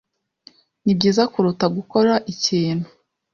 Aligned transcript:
Nibyiza 0.83 1.23
kuruta 1.33 1.65
gukora 1.77 2.13
ikintu. 2.33 2.87